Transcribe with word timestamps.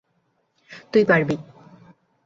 তুই 0.93 1.03
পারবি! 1.05 1.35